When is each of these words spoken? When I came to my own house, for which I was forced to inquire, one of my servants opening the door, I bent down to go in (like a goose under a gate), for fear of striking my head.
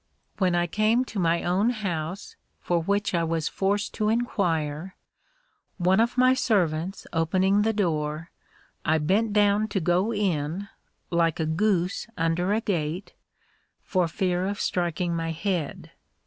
When 0.39 0.55
I 0.55 0.65
came 0.65 1.05
to 1.05 1.19
my 1.19 1.43
own 1.43 1.69
house, 1.69 2.35
for 2.59 2.79
which 2.81 3.13
I 3.13 3.23
was 3.23 3.47
forced 3.47 3.93
to 3.93 4.09
inquire, 4.09 4.95
one 5.77 5.99
of 5.99 6.17
my 6.17 6.33
servants 6.33 7.05
opening 7.13 7.61
the 7.61 7.71
door, 7.71 8.31
I 8.83 8.97
bent 8.97 9.31
down 9.31 9.67
to 9.67 9.79
go 9.79 10.11
in 10.11 10.69
(like 11.11 11.39
a 11.39 11.45
goose 11.45 12.07
under 12.17 12.51
a 12.51 12.61
gate), 12.61 13.13
for 13.83 14.07
fear 14.07 14.47
of 14.47 14.59
striking 14.59 15.15
my 15.15 15.29
head. 15.33 15.91